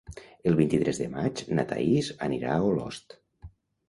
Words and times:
El 0.51 0.55
vint-i-tres 0.59 0.99
de 1.01 1.09
maig 1.11 1.43
na 1.59 1.65
Thaís 1.71 2.09
anirà 2.29 2.55
a 2.55 2.65
Olost. 2.71 3.15